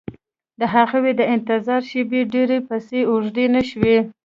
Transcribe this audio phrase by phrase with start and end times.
[0.59, 3.97] د هغوی د انتظار شېبې ډېرې پسې اوږدې نه شوې